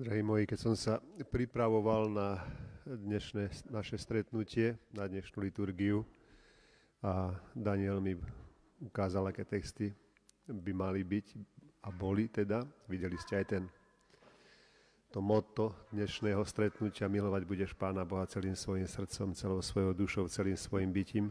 Drahí 0.00 0.24
moji, 0.24 0.48
keď 0.48 0.56
som 0.64 0.72
sa 0.72 0.96
pripravoval 1.28 2.08
na 2.08 2.40
dnešné 2.88 3.68
naše 3.68 4.00
stretnutie, 4.00 4.80
na 4.96 5.04
dnešnú 5.04 5.44
liturgiu 5.44 6.08
a 7.04 7.36
Daniel 7.52 8.00
mi 8.00 8.16
ukázal, 8.80 9.28
aké 9.28 9.44
texty 9.44 9.92
by 10.48 10.72
mali 10.72 11.04
byť 11.04 11.26
a 11.84 11.92
boli 11.92 12.32
teda. 12.32 12.64
Videli 12.88 13.20
ste 13.20 13.44
aj 13.44 13.46
ten 13.52 13.68
to 15.12 15.20
motto 15.20 15.76
dnešného 15.92 16.40
stretnutia 16.48 17.04
milovať 17.04 17.44
budeš 17.44 17.76
Pána 17.76 18.08
Boha 18.08 18.24
celým 18.24 18.56
svojim 18.56 18.88
srdcom, 18.88 19.36
celou 19.36 19.60
svojou 19.60 19.92
dušou, 19.92 20.32
celým 20.32 20.56
svojim 20.56 20.96
bytím. 20.96 21.28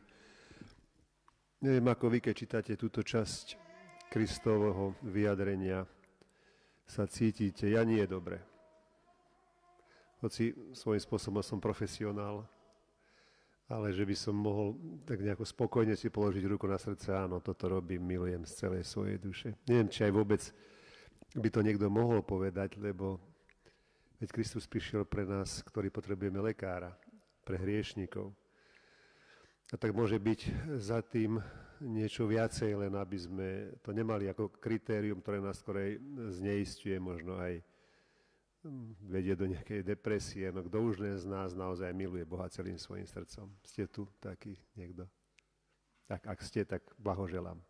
Neviem, 1.65 1.89
ako 1.89 2.05
vy, 2.13 2.21
keď 2.21 2.33
čítate 2.37 2.77
túto 2.77 3.01
časť 3.01 3.57
Kristovho 4.13 4.93
vyjadrenia, 5.09 5.89
sa 6.85 7.09
cítite, 7.09 7.65
ja 7.65 7.81
nie 7.81 8.05
je 8.05 8.09
dobre 8.13 8.58
hoci 10.19 10.51
svojím 10.75 11.01
spôsobom 11.03 11.43
som 11.43 11.59
profesionál, 11.63 12.43
ale 13.69 13.93
že 13.93 14.01
by 14.01 14.15
som 14.17 14.33
mohol 14.33 14.75
tak 15.05 15.21
nejako 15.21 15.45
spokojne 15.45 15.93
si 15.93 16.09
položiť 16.09 16.43
ruku 16.49 16.65
na 16.65 16.81
srdce, 16.81 17.13
áno, 17.13 17.37
toto 17.37 17.69
robím, 17.69 18.01
milujem 18.01 18.41
z 18.43 18.65
celej 18.65 18.83
svojej 18.89 19.17
duše. 19.21 19.49
Neviem, 19.69 19.87
či 19.87 20.09
aj 20.09 20.13
vôbec 20.13 20.41
by 21.37 21.49
to 21.53 21.61
niekto 21.61 21.85
mohol 21.87 22.25
povedať, 22.25 22.81
lebo 22.81 23.21
veď 24.17 24.29
Kristus 24.33 24.65
prišiel 24.65 25.05
pre 25.05 25.23
nás, 25.23 25.61
ktorý 25.61 25.93
potrebujeme 25.93 26.41
lekára, 26.41 26.97
pre 27.45 27.61
hriešnikov. 27.61 28.33
A 29.69 29.77
tak 29.77 29.93
môže 29.93 30.17
byť 30.17 30.39
za 30.81 31.05
tým 31.05 31.37
niečo 31.77 32.25
viacej, 32.25 32.73
len 32.73 32.93
aby 32.97 33.17
sme 33.21 33.47
to 33.85 33.93
nemali 33.93 34.25
ako 34.25 34.49
kritérium, 34.57 35.21
ktoré 35.21 35.37
nás 35.37 35.61
skorej 35.61 36.01
zneistuje, 36.33 36.97
možno 36.97 37.37
aj 37.37 37.61
vedie 39.07 39.35
do 39.35 39.47
nejakej 39.47 39.81
depresie. 39.83 40.51
No 40.51 40.63
kto 40.65 40.83
už 40.83 41.23
z 41.23 41.25
nás 41.27 41.55
naozaj 41.55 41.95
miluje 41.95 42.27
Boha 42.27 42.51
celým 42.51 42.75
svojim 42.75 43.07
srdcom? 43.07 43.47
Ste 43.63 43.87
tu 43.87 44.03
taký 44.19 44.59
niekto? 44.75 45.07
Tak 46.09 46.25
ak 46.27 46.39
ste, 46.43 46.65
tak 46.65 46.83
blahoželám. 46.99 47.61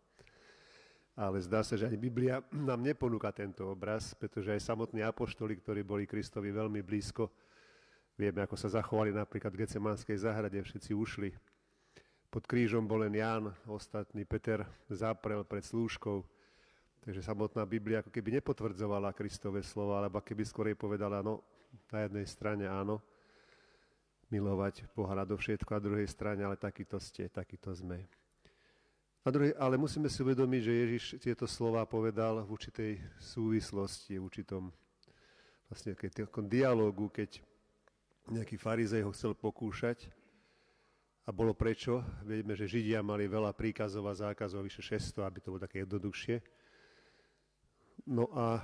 Ale 1.19 1.44
zdá 1.44 1.59
sa, 1.67 1.75
že 1.75 1.83
ani 1.83 1.99
Biblia 1.99 2.39
nám 2.55 2.80
neponúka 2.80 3.27
tento 3.36 3.67
obraz, 3.67 4.16
pretože 4.16 4.55
aj 4.55 4.64
samotní 4.64 5.03
apoštoli, 5.03 5.59
ktorí 5.59 5.83
boli 5.83 6.08
Kristovi 6.08 6.47
veľmi 6.47 6.80
blízko, 6.80 7.27
vieme, 8.16 8.39
ako 8.39 8.55
sa 8.55 8.71
zachovali 8.71 9.11
napríklad 9.11 9.52
v 9.52 9.67
Gecemanskej 9.67 10.16
záhrade, 10.16 10.55
všetci 10.55 10.95
ušli. 10.95 11.36
Pod 12.31 12.47
krížom 12.47 12.88
bol 12.88 13.03
len 13.03 13.19
Ján, 13.19 13.52
ostatný 13.67 14.23
Peter 14.23 14.64
zaprel 14.88 15.44
pred 15.44 15.66
slúžkou, 15.66 16.23
Takže 17.00 17.23
samotná 17.23 17.64
Biblia 17.64 18.03
ako 18.03 18.11
keby 18.11 18.39
nepotvrdzovala 18.39 19.16
Kristové 19.16 19.64
slova, 19.64 20.03
alebo 20.03 20.19
keby 20.19 20.44
skorej 20.44 20.75
povedala, 20.75 21.23
no 21.23 21.42
na 21.94 22.05
jednej 22.05 22.28
strane 22.28 22.66
áno, 22.67 23.00
milovať 24.30 24.86
Boha 24.94 25.16
všetko, 25.16 25.70
a 25.73 25.80
druhej 25.81 26.05
strane, 26.05 26.45
ale 26.45 26.59
takýto 26.59 27.02
ste, 27.02 27.25
takýto 27.31 27.73
sme. 27.73 28.05
A 29.25 29.33
druhej, 29.33 29.58
ale 29.58 29.75
musíme 29.75 30.08
si 30.08 30.22
uvedomiť, 30.23 30.61
že 30.64 30.80
Ježiš 30.86 31.03
tieto 31.20 31.45
slova 31.50 31.83
povedal 31.83 32.39
v 32.45 32.50
určitej 32.50 32.92
súvislosti, 33.20 34.16
v 34.16 34.25
určitom 34.25 34.64
vlastne 35.70 35.94
keď, 35.94 36.25
dialogu, 36.50 37.14
keď 37.14 37.42
nejaký 38.30 38.58
farizej 38.58 39.05
ho 39.05 39.11
chcel 39.14 39.38
pokúšať. 39.38 40.09
A 41.25 41.30
bolo 41.30 41.53
prečo? 41.53 42.02
Vieme, 42.25 42.58
že 42.58 42.66
Židia 42.66 43.05
mali 43.05 43.30
veľa 43.30 43.53
príkazov 43.53 44.09
a 44.09 44.17
zákazov, 44.17 44.66
vyše 44.66 44.81
600, 44.81 45.30
aby 45.30 45.38
to 45.38 45.53
bolo 45.53 45.61
také 45.61 45.86
jednoduchšie. 45.86 46.42
No 48.08 48.31
a 48.31 48.64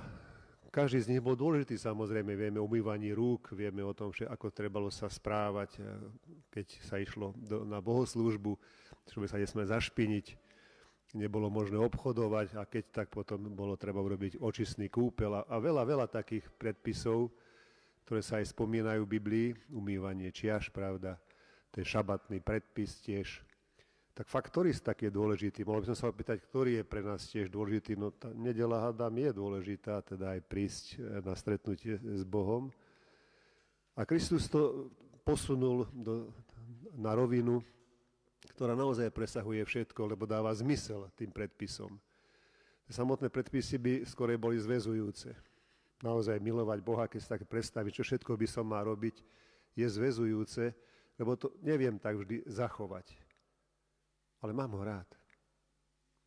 každý 0.72 1.00
z 1.00 1.10
nich 1.16 1.24
bol 1.24 1.32
dôležitý, 1.36 1.80
samozrejme, 1.80 2.36
vieme 2.36 2.60
o 2.60 2.68
umývaní 2.68 3.16
rúk, 3.16 3.56
vieme 3.56 3.80
o 3.80 3.96
tom, 3.96 4.12
že 4.12 4.28
ako 4.28 4.52
trebalo 4.52 4.92
sa 4.92 5.08
správať, 5.08 5.80
e, 5.80 5.80
keď 6.52 6.66
sa 6.84 7.00
išlo 7.00 7.32
do, 7.36 7.64
na 7.64 7.80
bohoslúžbu, 7.80 8.52
by 9.16 9.28
sa 9.28 9.40
nesme 9.40 9.64
zašpiniť, 9.64 10.36
nebolo 11.16 11.48
možné 11.48 11.80
obchodovať 11.80 12.60
a 12.60 12.68
keď 12.68 12.84
tak 12.92 13.08
potom 13.08 13.48
bolo 13.56 13.78
treba 13.80 14.04
urobiť 14.04 14.36
očistný 14.36 14.92
kúpel 14.92 15.32
a, 15.32 15.48
a 15.48 15.56
veľa, 15.56 15.82
veľa 15.88 16.06
takých 16.12 16.52
predpisov, 16.60 17.32
ktoré 18.04 18.20
sa 18.20 18.44
aj 18.44 18.52
spomínajú 18.52 19.08
v 19.08 19.12
Biblii, 19.16 19.48
umývanie 19.72 20.28
čiaž, 20.28 20.68
pravda, 20.68 21.16
je 21.76 21.84
šabatný 21.84 22.40
predpis 22.40 23.00
tiež, 23.04 23.44
tak 24.16 24.32
fakt, 24.32 24.48
ktorý 24.48 24.72
z 24.72 24.80
tak 24.80 25.04
je 25.04 25.12
dôležitý? 25.12 25.60
Mohol 25.68 25.84
by 25.84 25.88
som 25.92 25.98
sa 26.00 26.08
opýtať, 26.08 26.40
ktorý 26.40 26.80
je 26.80 26.84
pre 26.88 27.04
nás 27.04 27.20
tiež 27.28 27.52
dôležitý. 27.52 28.00
No 28.00 28.08
tá 28.08 28.32
nedela, 28.32 28.80
hádam, 28.80 29.12
je 29.12 29.28
dôležitá, 29.28 30.00
teda 30.00 30.32
aj 30.32 30.40
prísť 30.48 30.84
eh, 30.96 31.20
na 31.20 31.36
stretnutie 31.36 32.00
s 32.00 32.24
Bohom. 32.24 32.72
A 33.92 34.08
Kristus 34.08 34.48
to 34.48 34.88
posunul 35.20 35.84
do, 35.92 36.32
na 36.96 37.12
rovinu, 37.12 37.60
ktorá 38.56 38.72
naozaj 38.72 39.12
presahuje 39.12 39.60
všetko, 39.68 40.16
lebo 40.16 40.24
dáva 40.24 40.48
zmysel 40.56 41.12
tým 41.12 41.28
predpisom. 41.28 42.00
Samotné 42.88 43.28
predpisy 43.28 43.76
by 43.76 43.92
skôr 44.08 44.32
boli 44.40 44.56
zväzujúce. 44.56 45.36
Naozaj 46.00 46.40
milovať 46.40 46.78
Boha, 46.80 47.04
keď 47.04 47.20
sa 47.20 47.36
tak 47.36 47.44
predstaviť, 47.44 48.00
čo 48.00 48.04
všetko 48.04 48.32
by 48.32 48.48
som 48.48 48.64
mal 48.64 48.84
robiť, 48.88 49.20
je 49.76 49.84
zväzujúce, 49.84 50.72
lebo 51.20 51.36
to 51.36 51.52
neviem 51.60 52.00
tak 52.00 52.16
vždy 52.16 52.48
zachovať 52.48 53.25
ale 54.40 54.52
mám 54.52 54.72
ho 54.76 54.82
rád. 54.84 55.08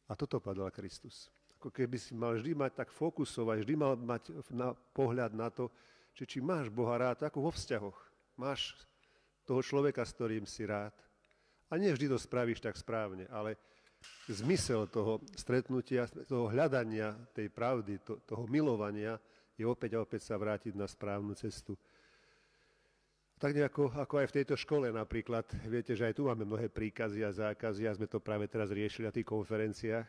A 0.09 0.17
toto 0.17 0.41
povedal 0.41 0.73
Kristus. 0.73 1.29
Ako 1.59 1.69
keby 1.69 1.99
si 1.99 2.15
mal 2.15 2.39
vždy 2.39 2.55
mať 2.55 2.71
tak 2.81 2.89
fokusovať, 2.89 3.61
vždy 3.61 3.75
mal 3.75 3.93
mať 3.99 4.31
na 4.49 4.73
pohľad 4.73 5.35
na 5.35 5.51
to, 5.51 5.69
že 6.15 6.25
či 6.25 6.37
máš 6.39 6.71
Boha 6.71 6.97
rád, 6.97 7.21
ako 7.27 7.45
vo 7.47 7.51
vzťahoch. 7.53 7.99
Máš 8.39 8.73
toho 9.43 9.59
človeka, 9.59 10.01
s 10.07 10.15
ktorým 10.15 10.47
si 10.47 10.65
rád. 10.65 10.95
A 11.69 11.77
nie 11.77 11.91
vždy 11.93 12.09
to 12.09 12.17
spravíš 12.17 12.63
tak 12.63 12.79
správne, 12.79 13.29
ale 13.29 13.59
zmysel 14.31 14.87
toho 14.89 15.21
stretnutia, 15.35 16.07
toho 16.25 16.49
hľadania 16.49 17.13
tej 17.35 17.51
pravdy, 17.51 18.01
to, 18.01 18.17
toho 18.25 18.47
milovania 18.47 19.19
je 19.59 19.67
opäť 19.67 19.99
a 19.99 20.01
opäť 20.01 20.31
sa 20.31 20.39
vrátiť 20.39 20.73
na 20.73 20.87
správnu 20.87 21.35
cestu. 21.35 21.75
Tak 23.39 23.55
nejako 23.55 23.95
ako 23.95 24.19
aj 24.19 24.35
v 24.35 24.35
tejto 24.43 24.59
škole 24.59 24.91
napríklad, 24.91 25.47
viete, 25.63 25.95
že 25.95 26.11
aj 26.11 26.19
tu 26.19 26.27
máme 26.27 26.43
mnohé 26.43 26.67
príkazy 26.67 27.23
a 27.23 27.31
zákazy 27.31 27.87
a 27.87 27.95
sme 27.95 28.03
to 28.03 28.19
práve 28.19 28.43
teraz 28.51 28.67
riešili 28.67 29.07
na 29.07 29.15
tých 29.15 29.31
konferenciách. 29.31 30.03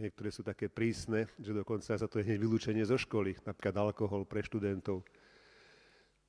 Niektoré 0.00 0.32
sú 0.32 0.40
také 0.40 0.72
prísne, 0.72 1.28
že 1.36 1.52
dokonca 1.52 1.92
sa 1.92 2.08
to 2.08 2.16
je 2.16 2.24
hneď 2.24 2.40
vylúčenie 2.40 2.80
zo 2.88 2.96
školy, 2.96 3.36
napríklad 3.44 3.76
alkohol 3.76 4.24
pre 4.24 4.40
študentov. 4.40 5.04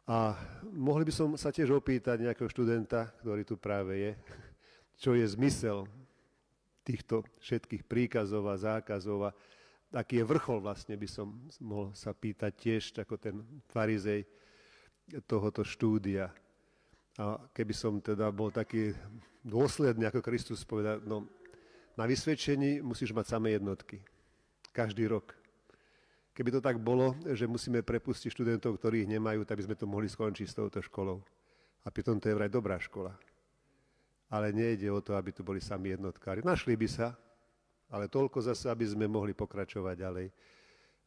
A 0.04 0.36
mohli 0.76 1.08
by 1.08 1.16
som 1.16 1.32
sa 1.40 1.48
tiež 1.48 1.72
opýtať 1.72 2.20
nejakého 2.20 2.52
študenta, 2.52 3.08
ktorý 3.24 3.48
tu 3.48 3.56
práve 3.56 3.96
je, 3.96 4.12
čo 5.00 5.16
je 5.16 5.24
zmysel 5.32 5.88
týchto 6.84 7.24
všetkých 7.40 7.88
príkazov 7.88 8.52
a 8.52 8.60
zákazov 8.60 9.32
a 9.32 9.36
aký 9.96 10.20
je 10.20 10.28
vrchol 10.28 10.60
vlastne 10.60 11.00
by 11.00 11.08
som 11.08 11.32
mohol 11.64 11.96
sa 11.96 12.12
pýtať 12.12 12.52
tiež, 12.52 12.84
ako 13.00 13.16
ten 13.16 13.40
farizej, 13.72 14.28
tohoto 15.24 15.64
štúdia. 15.64 16.30
A 17.18 17.40
keby 17.56 17.74
som 17.74 17.98
teda 17.98 18.30
bol 18.30 18.54
taký 18.54 18.94
dôsledný, 19.42 20.06
ako 20.06 20.22
Kristus 20.22 20.62
povedal, 20.68 21.02
no 21.02 21.26
na 21.98 22.06
vysvedčení 22.06 22.86
musíš 22.86 23.10
mať 23.10 23.26
samé 23.34 23.58
jednotky. 23.58 23.98
Každý 24.70 25.10
rok. 25.10 25.34
Keby 26.38 26.54
to 26.54 26.62
tak 26.62 26.78
bolo, 26.78 27.18
že 27.34 27.50
musíme 27.50 27.82
prepustiť 27.82 28.30
študentov, 28.30 28.78
ktorí 28.78 29.02
ich 29.02 29.10
nemajú, 29.10 29.42
tak 29.42 29.58
by 29.58 29.66
sme 29.66 29.80
to 29.80 29.90
mohli 29.90 30.06
skončiť 30.06 30.46
s 30.46 30.54
touto 30.54 30.78
školou. 30.86 31.18
A 31.82 31.88
pritom 31.90 32.22
to 32.22 32.30
je 32.30 32.38
vraj 32.38 32.54
dobrá 32.54 32.78
škola. 32.78 33.18
Ale 34.30 34.54
nejde 34.54 34.94
o 34.94 35.02
to, 35.02 35.18
aby 35.18 35.34
tu 35.34 35.42
boli 35.42 35.58
sami 35.58 35.98
jednotkári. 35.98 36.46
Našli 36.46 36.78
by 36.78 36.86
sa, 36.86 37.18
ale 37.90 38.06
toľko 38.06 38.46
zase, 38.46 38.70
aby 38.70 38.86
sme 38.86 39.10
mohli 39.10 39.34
pokračovať 39.34 39.96
ďalej. 39.98 40.28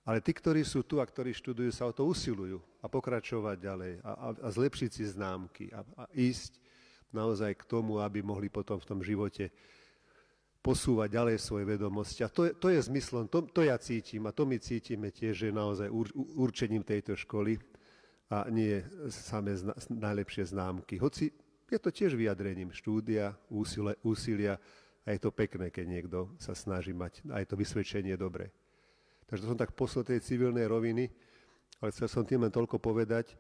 Ale 0.09 0.25
tí, 0.25 0.33
ktorí 0.33 0.65
sú 0.65 0.81
tu 0.83 0.99
a 0.99 1.05
ktorí 1.05 1.37
študujú, 1.37 1.71
sa 1.71 1.85
o 1.85 1.93
to 1.93 2.09
usilujú 2.09 2.57
a 2.81 2.89
pokračovať 2.89 3.57
ďalej 3.61 3.93
a, 4.01 4.11
a, 4.11 4.29
a 4.33 4.49
zlepšiť 4.49 4.91
si 4.91 5.05
známky 5.05 5.69
a, 5.77 5.85
a 5.85 6.05
ísť 6.17 6.57
naozaj 7.13 7.53
k 7.61 7.69
tomu, 7.69 8.01
aby 8.01 8.25
mohli 8.25 8.49
potom 8.49 8.81
v 8.81 8.89
tom 8.89 9.01
živote 9.05 9.53
posúvať 10.61 11.09
ďalej 11.09 11.37
svoje 11.41 11.65
vedomosti. 11.65 12.21
A 12.25 12.29
to 12.29 12.49
je, 12.49 12.53
to 12.57 12.69
je 12.69 12.81
zmyslom, 12.85 13.29
to, 13.29 13.49
to 13.49 13.65
ja 13.65 13.77
cítim 13.81 14.29
a 14.29 14.33
to 14.33 14.45
my 14.45 14.61
cítime 14.61 15.09
tiež, 15.09 15.49
že 15.49 15.49
naozaj 15.53 15.89
ur, 15.89 16.09
určením 16.37 16.85
tejto 16.85 17.17
školy 17.17 17.57
a 18.29 18.47
nie 18.53 18.85
samé 19.09 19.57
zna, 19.57 19.73
najlepšie 19.89 20.53
známky. 20.53 21.01
Hoci 21.01 21.33
je 21.69 21.79
to 21.81 21.91
tiež 21.91 22.13
vyjadrením 22.13 22.73
štúdia, 22.77 23.33
úsilia, 23.49 23.97
úsilia 24.05 24.55
a 25.05 25.17
je 25.17 25.21
to 25.21 25.33
pekné, 25.33 25.73
keď 25.73 25.87
niekto 25.89 26.19
sa 26.37 26.53
snaží 26.53 26.93
mať 26.93 27.25
aj 27.33 27.49
to 27.49 27.55
vysvedčenie 27.57 28.15
dobre. 28.21 28.53
Takže 29.31 29.47
to 29.47 29.51
som 29.55 29.61
tak 29.63 29.79
poslal 29.79 30.03
tej 30.03 30.19
civilnej 30.19 30.67
roviny, 30.67 31.07
ale 31.79 31.95
chcel 31.95 32.11
som 32.11 32.27
tým 32.27 32.43
len 32.43 32.51
toľko 32.51 32.83
povedať, 32.83 33.39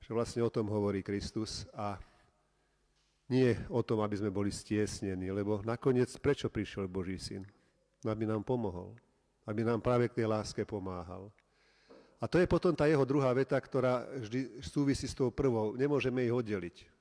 že 0.00 0.10
vlastne 0.16 0.40
o 0.40 0.48
tom 0.48 0.72
hovorí 0.72 1.04
Kristus 1.04 1.68
a 1.76 2.00
nie 3.28 3.52
o 3.68 3.84
tom, 3.84 4.00
aby 4.00 4.16
sme 4.16 4.32
boli 4.32 4.48
stiesnení, 4.48 5.28
lebo 5.28 5.60
nakoniec 5.62 6.08
prečo 6.18 6.48
prišiel 6.48 6.88
Boží 6.88 7.20
syn? 7.20 7.44
Aby 8.02 8.24
nám 8.24 8.42
pomohol, 8.42 8.96
aby 9.44 9.60
nám 9.60 9.84
práve 9.84 10.08
k 10.08 10.24
tej 10.24 10.26
láske 10.26 10.64
pomáhal. 10.64 11.28
A 12.20 12.24
to 12.24 12.40
je 12.40 12.48
potom 12.48 12.72
tá 12.72 12.88
jeho 12.88 13.04
druhá 13.04 13.30
veta, 13.36 13.60
ktorá 13.60 14.08
vždy 14.24 14.64
súvisí 14.64 15.04
s 15.04 15.16
tou 15.16 15.28
prvou. 15.28 15.76
Nemôžeme 15.76 16.24
ich 16.24 16.32
oddeliť. 16.32 16.99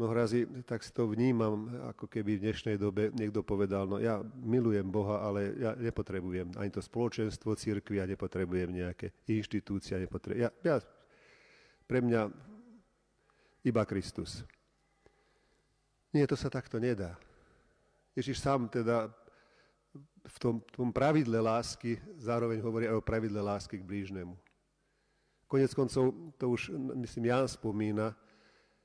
Mnoho 0.00 0.16
razy 0.16 0.48
tak 0.64 0.80
si 0.80 0.96
to 0.96 1.04
vnímam, 1.12 1.68
ako 1.92 2.08
keby 2.08 2.40
v 2.40 2.48
dnešnej 2.48 2.80
dobe 2.80 3.12
niekto 3.12 3.44
povedal, 3.44 3.84
no 3.84 4.00
ja 4.00 4.24
milujem 4.40 4.88
Boha, 4.88 5.20
ale 5.20 5.52
ja 5.60 5.76
nepotrebujem 5.76 6.56
ani 6.56 6.72
to 6.72 6.80
spoločenstvo 6.80 7.52
církvy, 7.52 8.00
ja 8.00 8.08
nepotrebujem 8.08 8.72
nejaké 8.72 9.12
inštitúcie, 9.28 10.00
nepotrebujem. 10.00 10.48
Ja, 10.48 10.50
ja, 10.64 10.76
pre 11.84 12.00
mňa 12.00 12.32
iba 13.60 13.84
Kristus. 13.84 14.40
Nie, 16.16 16.24
to 16.24 16.32
sa 16.32 16.48
takto 16.48 16.80
nedá. 16.80 17.20
Ježiš 18.16 18.40
sám 18.40 18.72
teda 18.72 19.12
v 20.24 20.36
tom, 20.40 20.64
tom 20.72 20.96
pravidle 20.96 21.44
lásky 21.44 22.00
zároveň 22.16 22.64
hovorí 22.64 22.88
aj 22.88 22.96
o 22.96 23.04
pravidle 23.04 23.44
lásky 23.44 23.76
k 23.76 23.84
blížnemu. 23.84 24.32
Konec 25.44 25.76
koncov, 25.76 26.16
to 26.40 26.56
už, 26.56 26.72
myslím, 27.04 27.28
Jan 27.28 27.44
spomína, 27.44 28.16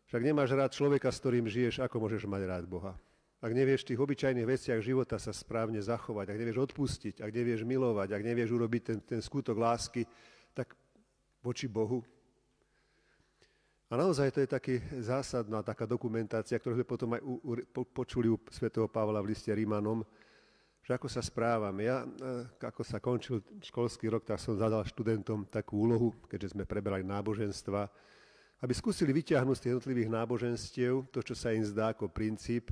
však 0.09 0.21
nemáš 0.21 0.53
rád 0.53 0.71
človeka, 0.73 1.09
s 1.09 1.21
ktorým 1.21 1.49
žiješ, 1.49 1.81
ako 1.81 1.97
môžeš 2.05 2.29
mať 2.29 2.41
rád 2.45 2.65
Boha. 2.69 2.93
Ak 3.45 3.53
nevieš 3.53 3.85
v 3.85 3.93
tých 3.93 4.01
obyčajných 4.01 4.47
veciach 4.47 4.81
života 4.81 5.21
sa 5.21 5.29
správne 5.29 5.77
zachovať, 5.77 6.33
ak 6.33 6.39
nevieš 6.39 6.71
odpustiť, 6.71 7.21
ak 7.21 7.29
nevieš 7.29 7.61
milovať, 7.61 8.09
ak 8.15 8.23
nevieš 8.25 8.49
urobiť 8.57 8.81
ten, 8.81 8.99
ten 9.05 9.19
skutok 9.21 9.53
lásky, 9.53 10.07
tak 10.55 10.73
voči 11.45 11.69
Bohu. 11.69 12.01
A 13.85 13.93
naozaj 13.93 14.33
to 14.33 14.41
je 14.41 14.49
taký 14.49 14.75
zásadná 14.97 15.61
taká 15.61 15.85
dokumentácia, 15.85 16.57
ktorú 16.57 16.81
sme 16.81 16.87
potom 16.89 17.13
aj 17.13 17.21
u, 17.21 17.33
u, 17.37 17.53
počuli 17.85 18.33
u 18.33 18.41
svätého 18.49 18.89
Pavla 18.89 19.21
v 19.21 19.29
liste 19.29 19.53
Rímanom, 19.53 20.01
že 20.81 20.97
ako 20.97 21.05
sa 21.05 21.21
správam. 21.21 21.77
Ja, 21.81 22.01
e, 22.01 22.65
ako 22.65 22.81
sa 22.81 22.97
končil 22.97 23.45
školský 23.61 24.09
rok, 24.09 24.25
tak 24.25 24.41
som 24.41 24.57
zadal 24.57 24.81
študentom 24.89 25.45
takú 25.45 25.85
úlohu, 25.85 26.17
keďže 26.25 26.57
sme 26.57 26.65
preberali 26.65 27.05
náboženstva, 27.05 27.85
aby 28.63 28.73
skúsili 28.75 29.11
vyťahnuť 29.11 29.55
z 29.57 29.61
tých 29.61 29.71
jednotlivých 29.75 30.09
náboženstiev 30.13 30.93
to, 31.11 31.19
čo 31.19 31.35
sa 31.35 31.51
im 31.51 31.65
zdá 31.65 31.91
ako 31.91 32.07
princíp 32.07 32.71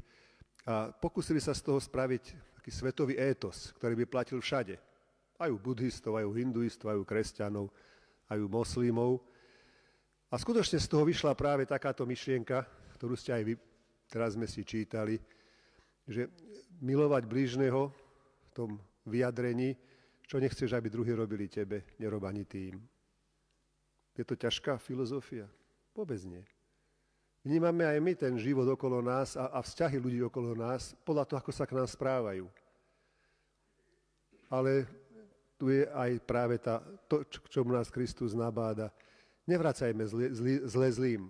a 0.63 0.95
pokúsili 0.95 1.43
sa 1.43 1.51
z 1.51 1.59
toho 1.59 1.79
spraviť 1.79 2.55
taký 2.59 2.71
svetový 2.71 3.19
étos, 3.19 3.75
ktorý 3.75 3.99
by 3.99 4.05
platil 4.07 4.39
všade. 4.39 4.79
Aj 5.35 5.51
u 5.51 5.59
buddhistov, 5.59 6.15
aj 6.15 6.23
u 6.23 6.31
hinduistov, 6.31 6.87
aj 6.87 6.97
u 7.03 7.05
kresťanov, 7.05 7.67
aj 8.31 8.39
u 8.39 8.47
moslimov. 8.47 9.19
A 10.31 10.39
skutočne 10.39 10.79
z 10.79 10.87
toho 10.87 11.03
vyšla 11.03 11.35
práve 11.35 11.67
takáto 11.67 12.07
myšlienka, 12.07 12.63
ktorú 12.95 13.19
ste 13.19 13.35
aj 13.35 13.43
vy, 13.43 13.53
teraz 14.07 14.39
sme 14.39 14.47
si 14.47 14.63
čítali, 14.63 15.19
že 16.07 16.31
milovať 16.79 17.27
blížneho 17.27 17.91
tom 18.55 18.79
vyjadrení, 19.03 19.75
čo 20.23 20.39
nechceš, 20.39 20.71
aby 20.71 20.87
druhí 20.87 21.11
robili 21.11 21.51
tebe, 21.51 21.83
nerob 21.99 22.23
ani 22.23 22.47
tým. 22.47 22.79
Je 24.15 24.23
to 24.23 24.39
ťažká 24.39 24.79
filozofia? 24.79 25.49
Vôbec 25.93 26.19
nie. 26.25 26.41
Vnímame 27.43 27.85
aj 27.85 27.99
my 27.99 28.13
ten 28.17 28.33
život 28.39 28.65
okolo 28.65 29.03
nás 29.03 29.35
a, 29.37 29.51
a 29.51 29.59
vzťahy 29.59 29.99
ľudí 29.99 30.19
okolo 30.25 30.57
nás 30.57 30.97
podľa 31.05 31.27
toho, 31.27 31.37
ako 31.43 31.51
sa 31.53 31.67
k 31.69 31.75
nám 31.75 31.85
správajú. 31.85 32.47
Ale 34.47 34.87
tu 35.59 35.69
je 35.69 35.83
aj 35.91 36.11
práve 36.23 36.55
tá, 36.57 36.79
to, 37.05 37.21
k 37.21 37.47
čomu 37.51 37.75
nás 37.75 37.91
Kristus 37.91 38.31
nabáda. 38.31 38.89
Nevracajme 39.43 40.03
zle, 40.07 40.25
zle, 40.31 40.53
zle 40.65 40.87
zlým. 40.91 41.21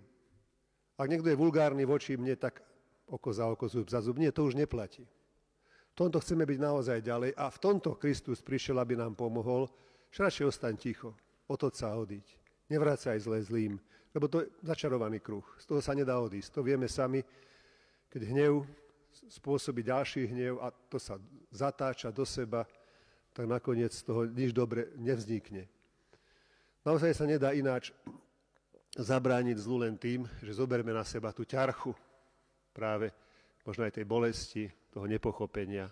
Ak 0.94 1.10
niekto 1.10 1.27
je 1.27 1.38
vulgárny 1.38 1.81
voči 1.83 2.13
mne, 2.13 2.38
tak 2.38 2.62
oko 3.10 3.30
za 3.33 3.50
oko, 3.50 3.65
zub 3.65 3.89
za 3.89 4.00
zub. 4.00 4.21
Nie, 4.21 4.30
to 4.30 4.45
už 4.45 4.54
neplatí. 4.54 5.04
V 5.94 5.95
tomto 5.98 6.21
chceme 6.21 6.45
byť 6.45 6.60
naozaj 6.62 7.06
ďalej 7.06 7.31
a 7.38 7.50
v 7.50 7.62
tomto 7.62 7.98
Kristus 7.98 8.42
prišiel, 8.42 8.77
aby 8.81 8.98
nám 8.98 9.18
pomohol. 9.18 9.69
Radšej 10.13 10.45
ostaň 10.45 10.77
ticho, 10.77 11.18
otoť 11.50 11.74
sa 11.74 11.94
a 11.94 11.98
odiť. 11.98 12.25
Nevracaj 12.69 13.18
zle 13.25 13.42
zlým, 13.42 13.81
lebo 14.13 14.30
to 14.30 14.45
je 14.45 14.48
začarovaný 14.62 15.19
kruh. 15.19 15.44
Z 15.57 15.65
toho 15.65 15.81
sa 15.81 15.98
nedá 15.98 16.21
odísť. 16.21 16.54
To 16.54 16.62
vieme 16.62 16.86
sami, 16.86 17.25
keď 18.13 18.21
hnev 18.30 18.63
spôsobí 19.30 19.81
ďalší 19.86 20.30
hnev 20.30 20.62
a 20.62 20.69
to 20.69 21.01
sa 21.01 21.18
zatáča 21.50 22.13
do 22.13 22.25
seba, 22.25 22.65
tak 23.33 23.50
nakoniec 23.50 23.94
z 23.94 24.06
toho 24.06 24.30
nič 24.30 24.54
dobre 24.54 24.94
nevznikne. 25.01 25.65
Naozaj 26.86 27.12
sa 27.18 27.25
nedá 27.25 27.54
ináč 27.57 27.89
zabrániť 28.94 29.57
zlu 29.57 29.81
len 29.81 29.98
tým, 29.98 30.30
že 30.45 30.57
zoberme 30.57 30.94
na 30.94 31.01
seba 31.01 31.33
tú 31.33 31.42
ťarchu 31.42 31.94
práve 32.69 33.10
možno 33.65 33.88
aj 33.88 33.95
tej 33.98 34.06
bolesti, 34.06 34.63
toho 34.94 35.10
nepochopenia, 35.10 35.89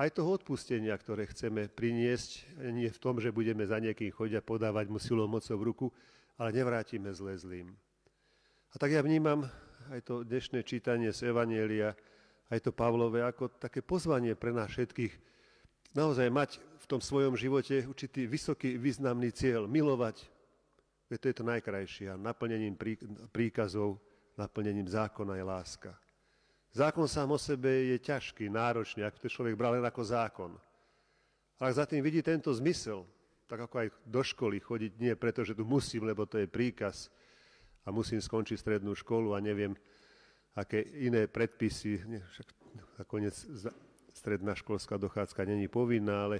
aj 0.00 0.16
toho 0.16 0.40
odpustenia, 0.40 0.96
ktoré 0.96 1.28
chceme 1.28 1.68
priniesť, 1.68 2.56
nie 2.72 2.88
v 2.88 3.02
tom, 3.02 3.20
že 3.20 3.28
budeme 3.28 3.68
za 3.68 3.76
niekým 3.76 4.08
chodiť 4.08 4.40
a 4.40 4.46
podávať 4.48 4.88
mu 4.88 4.96
silou 4.96 5.28
mocou 5.28 5.60
v 5.60 5.66
ruku, 5.68 5.86
ale 6.40 6.56
nevrátime 6.56 7.12
zle 7.12 7.36
zlým. 7.36 7.68
A 8.72 8.80
tak 8.80 8.96
ja 8.96 9.04
vnímam 9.04 9.44
aj 9.92 10.00
to 10.08 10.24
dnešné 10.24 10.64
čítanie 10.64 11.12
z 11.12 11.28
Evanielia, 11.28 11.92
aj 12.48 12.64
to 12.64 12.72
Pavlové, 12.72 13.20
ako 13.20 13.60
také 13.60 13.84
pozvanie 13.84 14.32
pre 14.40 14.56
nás 14.56 14.72
všetkých, 14.72 15.12
naozaj 15.92 16.32
mať 16.32 16.50
v 16.80 16.86
tom 16.88 17.04
svojom 17.04 17.36
živote 17.36 17.84
určitý 17.84 18.24
vysoký 18.24 18.80
významný 18.80 19.36
cieľ, 19.36 19.68
milovať, 19.68 20.24
to 21.12 21.26
je 21.28 21.36
to 21.36 21.44
najkrajšie 21.44 22.08
a 22.08 22.16
naplnením 22.16 22.78
príkazov, 23.34 24.00
naplnením 24.38 24.88
zákona 24.88 25.36
je 25.36 25.44
láska. 25.44 25.92
Zákon 26.70 27.10
sám 27.10 27.34
o 27.34 27.38
sebe 27.38 27.90
je 27.94 27.98
ťažký, 27.98 28.46
náročný, 28.46 29.02
ak 29.02 29.18
to 29.18 29.26
človek 29.26 29.58
bral 29.58 29.74
len 29.74 29.82
ako 29.82 30.02
zákon. 30.06 30.52
Ale 31.58 31.74
ak 31.74 31.78
za 31.82 31.86
tým 31.90 31.98
vidí 31.98 32.22
tento 32.22 32.54
zmysel, 32.54 33.02
tak 33.50 33.66
ako 33.66 33.74
aj 33.82 33.88
do 34.06 34.22
školy 34.22 34.62
chodiť, 34.62 34.92
nie 35.02 35.12
preto, 35.18 35.42
že 35.42 35.58
tu 35.58 35.66
musím, 35.66 36.06
lebo 36.06 36.22
to 36.22 36.38
je 36.38 36.46
príkaz 36.46 37.10
a 37.82 37.90
musím 37.90 38.22
skončiť 38.22 38.54
strednú 38.54 38.94
školu 38.94 39.34
a 39.34 39.42
neviem, 39.42 39.74
aké 40.54 40.78
iné 41.02 41.26
predpisy, 41.26 41.98
však 42.06 42.48
nakoniec 43.02 43.34
stredná 44.14 44.54
školská 44.54 44.94
dochádzka 44.94 45.42
není 45.42 45.66
povinná, 45.66 46.30
ale 46.30 46.38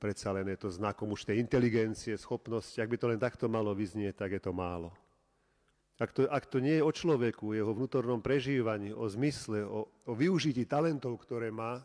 predsa 0.00 0.32
len 0.32 0.48
je 0.48 0.58
to 0.64 0.72
znakom 0.72 1.12
už 1.12 1.28
tej 1.28 1.44
inteligencie, 1.44 2.16
schopnosti. 2.16 2.80
Ak 2.80 2.88
by 2.88 2.96
to 2.96 3.10
len 3.12 3.20
takto 3.20 3.52
malo 3.52 3.76
vyznieť, 3.76 4.16
tak 4.16 4.32
je 4.32 4.40
to 4.40 4.56
málo. 4.56 4.96
Ak 5.96 6.12
to, 6.12 6.28
ak 6.28 6.44
to 6.44 6.60
nie 6.60 6.76
je 6.76 6.84
o 6.84 6.92
človeku, 6.92 7.56
jeho 7.56 7.72
vnútornom 7.72 8.20
prežívaní, 8.20 8.92
o 8.92 9.08
zmysle, 9.08 9.64
o, 9.64 9.88
o 10.04 10.12
využití 10.12 10.68
talentov, 10.68 11.16
ktoré 11.24 11.48
má, 11.48 11.80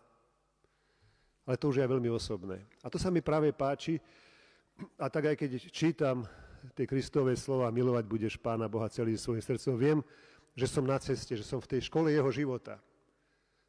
ale 1.48 1.56
to 1.56 1.72
už 1.72 1.80
je 1.80 1.88
veľmi 1.88 2.12
osobné. 2.12 2.60
A 2.84 2.92
to 2.92 3.00
sa 3.00 3.08
mi 3.08 3.24
práve 3.24 3.50
páči. 3.56 3.98
A 5.00 5.08
tak 5.08 5.32
aj 5.32 5.36
keď 5.40 5.50
čítam 5.72 6.28
tie 6.76 6.86
Kristové 6.86 7.34
slova, 7.40 7.74
milovať 7.74 8.06
budeš 8.06 8.34
Pána 8.38 8.68
Boha 8.68 8.92
celým 8.92 9.18
svojim 9.18 9.42
srdcom, 9.42 9.74
viem, 9.80 10.00
že 10.54 10.68
som 10.68 10.84
na 10.84 11.00
ceste, 11.00 11.34
že 11.34 11.48
som 11.48 11.64
v 11.64 11.78
tej 11.78 11.88
škole 11.88 12.12
jeho 12.12 12.30
života. 12.30 12.78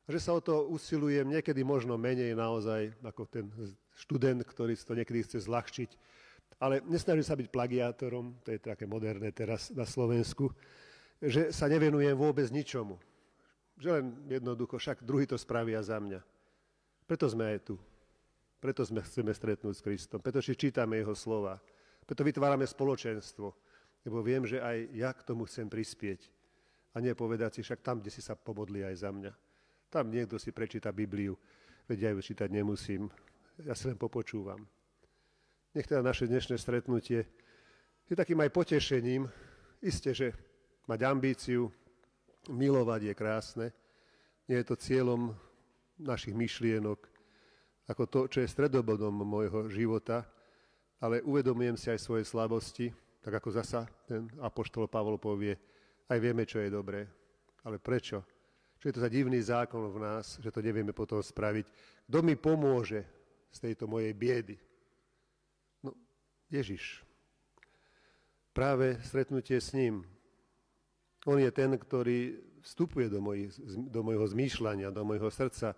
A 0.04 0.08
že 0.11 0.18
sa 0.18 0.34
o 0.34 0.42
to 0.42 0.66
usilujem 0.66 1.30
niekedy 1.30 1.62
možno 1.62 1.94
menej 1.94 2.34
naozaj, 2.34 2.90
ako 3.06 3.22
ten 3.30 3.46
študent, 3.94 4.42
ktorý 4.42 4.75
si 4.75 4.82
to 4.82 4.99
niekedy 4.99 5.22
chce 5.22 5.46
zľahčiť, 5.46 5.90
ale 6.62 6.78
nesnažím 6.87 7.26
sa 7.26 7.35
byť 7.35 7.50
plagiátorom, 7.50 8.38
to 8.47 8.54
je 8.54 8.62
také 8.62 8.87
moderné 8.87 9.35
teraz 9.35 9.75
na 9.75 9.83
Slovensku, 9.83 10.54
že 11.19 11.50
sa 11.50 11.66
nevenujem 11.66 12.14
vôbec 12.14 12.47
ničomu. 12.54 13.02
Že 13.75 13.88
len 13.99 14.04
jednoducho, 14.31 14.78
však 14.78 15.02
druhý 15.02 15.26
to 15.26 15.35
spravia 15.35 15.83
za 15.83 15.99
mňa. 15.99 16.23
Preto 17.02 17.26
sme 17.26 17.50
aj 17.50 17.66
tu. 17.66 17.75
Preto 18.62 18.87
sme 18.87 19.02
chceme 19.02 19.35
stretnúť 19.35 19.75
s 19.75 19.83
Kristom. 19.83 20.23
Preto 20.23 20.38
si 20.38 20.54
čítame 20.54 21.02
Jeho 21.02 21.19
slova. 21.19 21.59
Preto 22.07 22.23
vytvárame 22.23 22.62
spoločenstvo. 22.62 23.50
Lebo 24.07 24.23
viem, 24.23 24.47
že 24.47 24.62
aj 24.62 24.78
ja 24.95 25.11
k 25.11 25.26
tomu 25.26 25.50
chcem 25.50 25.66
prispieť. 25.66 26.31
A 26.95 27.02
nie 27.02 27.11
povedať 27.11 27.59
si, 27.59 27.61
však 27.66 27.83
tam, 27.83 27.99
kde 27.99 28.14
si 28.14 28.23
sa 28.23 28.38
pomodli 28.38 28.87
aj 28.87 29.02
za 29.02 29.11
mňa. 29.11 29.33
Tam 29.90 30.07
niekto 30.07 30.38
si 30.38 30.54
prečíta 30.54 30.95
Bibliu. 30.95 31.35
Veď 31.90 31.99
ja 32.07 32.11
ju 32.14 32.23
čítať 32.23 32.47
nemusím. 32.54 33.11
Ja 33.66 33.75
sa 33.75 33.90
len 33.90 33.99
popočúvam. 33.99 34.62
Nech 35.72 35.88
teda 35.88 36.04
naše 36.04 36.28
dnešné 36.28 36.60
stretnutie 36.60 37.24
je 38.04 38.12
takým 38.12 38.36
aj 38.44 38.52
potešením. 38.52 39.24
Isté, 39.80 40.12
že 40.12 40.28
mať 40.84 41.00
ambíciu, 41.08 41.72
milovať 42.52 43.08
je 43.08 43.14
krásne. 43.16 43.66
Nie 44.44 44.60
je 44.60 44.68
to 44.68 44.76
cieľom 44.76 45.32
našich 45.96 46.36
myšlienok, 46.36 47.00
ako 47.88 48.02
to, 48.04 48.20
čo 48.28 48.38
je 48.44 48.52
stredobodom 48.52 49.24
môjho 49.24 49.72
života, 49.72 50.28
ale 51.00 51.24
uvedomujem 51.24 51.80
si 51.80 51.88
aj 51.88 52.04
svoje 52.04 52.28
slabosti, 52.28 52.92
tak 53.24 53.40
ako 53.40 53.48
zasa 53.56 53.88
ten 54.04 54.28
apoštol 54.44 54.92
Pavol 54.92 55.16
povie, 55.16 55.56
aj 56.04 56.18
vieme, 56.20 56.44
čo 56.44 56.60
je 56.60 56.68
dobré. 56.68 57.08
Ale 57.64 57.80
prečo? 57.80 58.20
Čo 58.76 58.90
je 58.90 58.94
to 58.98 59.04
za 59.06 59.08
divný 59.08 59.40
zákon 59.40 59.88
v 59.88 59.98
nás, 60.04 60.36
že 60.36 60.52
to 60.52 60.60
nevieme 60.60 60.92
potom 60.92 61.22
spraviť? 61.22 61.66
Kto 62.10 62.18
mi 62.20 62.36
pomôže 62.36 63.06
z 63.48 63.70
tejto 63.70 63.88
mojej 63.88 64.12
biedy? 64.12 64.58
Ježiš. 66.52 67.00
Práve 68.52 69.00
stretnutie 69.00 69.56
s 69.56 69.73
ním. 69.73 70.04
On 71.25 71.40
je 71.40 71.49
ten, 71.49 71.73
ktorý 71.73 72.37
vstupuje 72.61 73.09
do, 73.09 73.25
mojich, 73.25 73.56
do 73.88 74.04
mojho 74.04 74.28
zmýšľania, 74.28 74.92
do 74.92 75.00
mojho 75.00 75.32
srdca 75.32 75.73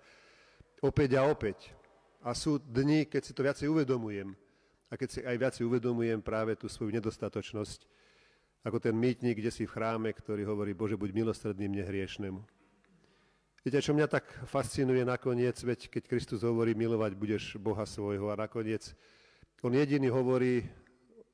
opäť 0.83 1.17
a 1.17 1.31
opäť. 1.31 1.71
A 2.27 2.35
sú 2.35 2.59
dni, 2.59 3.07
keď 3.07 3.23
si 3.23 3.33
to 3.33 3.47
viacej 3.47 3.71
uvedomujem. 3.71 4.35
A 4.91 4.99
keď 4.99 5.09
si 5.09 5.21
aj 5.23 5.37
viac 5.39 5.55
uvedomujem 5.63 6.19
práve 6.19 6.59
tú 6.59 6.67
svoju 6.67 6.91
nedostatočnosť, 6.99 7.87
ako 8.65 8.81
ten 8.81 8.97
mýtnik, 8.97 9.39
kde 9.39 9.53
si 9.53 9.69
v 9.69 9.75
chráme, 9.77 10.11
ktorý 10.11 10.43
hovorí, 10.49 10.73
Bože, 10.73 10.97
buď 10.97 11.13
milostredný 11.13 11.69
mne 11.69 11.85
hriešnemu. 11.85 12.41
Viete, 13.61 13.81
čo 13.81 13.97
mňa 13.97 14.09
tak 14.09 14.25
fascinuje 14.49 15.05
nakoniec, 15.05 15.57
veď 15.57 15.89
keď 15.89 16.03
Kristus 16.09 16.41
hovorí, 16.45 16.73
milovať 16.77 17.13
budeš 17.17 17.45
Boha 17.61 17.85
svojho 17.85 18.33
a 18.33 18.37
nakoniec 18.37 18.93
on 19.65 19.73
jediný 19.73 20.13
hovorí, 20.13 20.61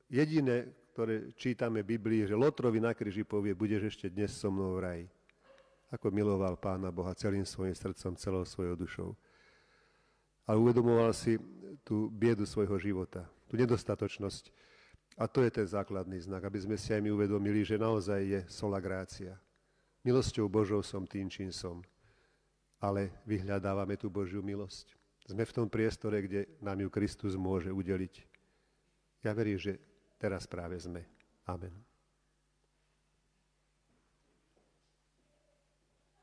jediné, 0.07 0.71
ktoré 0.95 1.35
čítame 1.35 1.83
v 1.83 1.99
Biblii, 1.99 2.31
že 2.31 2.39
Lotrovi 2.39 2.79
na 2.79 2.95
kríži 2.95 3.27
povie, 3.27 3.51
budeš 3.51 3.91
ešte 3.91 4.07
dnes 4.07 4.31
so 4.31 4.47
mnou 4.47 4.79
v 4.79 4.83
raji. 4.87 5.05
Ako 5.91 6.07
miloval 6.15 6.55
Pána 6.55 6.87
Boha 6.95 7.11
celým 7.11 7.43
svojim 7.43 7.75
srdcom, 7.75 8.15
celou 8.15 8.47
svojou 8.47 8.79
dušou. 8.79 9.09
A 10.47 10.55
uvedomoval 10.55 11.11
si 11.11 11.35
tú 11.83 12.07
biedu 12.07 12.47
svojho 12.47 12.79
života, 12.79 13.27
tú 13.51 13.59
nedostatočnosť. 13.59 14.47
A 15.19 15.27
to 15.27 15.43
je 15.43 15.51
ten 15.51 15.67
základný 15.67 16.23
znak, 16.23 16.47
aby 16.47 16.59
sme 16.63 16.79
si 16.79 16.95
aj 16.95 17.03
my 17.03 17.11
uvedomili, 17.11 17.67
že 17.67 17.75
naozaj 17.75 18.19
je 18.23 18.39
sola 18.47 18.79
grácia. 18.79 19.35
Milosťou 20.07 20.47
Božou 20.47 20.79
som 20.79 21.03
tým, 21.03 21.27
čím 21.27 21.51
som. 21.51 21.83
Ale 22.79 23.11
vyhľadávame 23.27 23.99
tú 23.99 24.07
Božiu 24.07 24.39
milosť. 24.39 25.00
Sme 25.27 25.45
v 25.45 25.55
tom 25.55 25.67
priestore, 25.69 26.25
kde 26.25 26.57
nám 26.61 26.81
ju 26.81 26.89
Kristus 26.89 27.37
môže 27.37 27.69
udeliť. 27.69 28.13
Ja 29.21 29.37
verím, 29.37 29.61
že 29.61 29.77
teraz 30.17 30.49
práve 30.49 30.81
sme. 30.81 31.05
Amen. 31.45 31.90